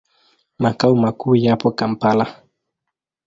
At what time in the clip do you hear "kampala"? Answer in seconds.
1.79-2.25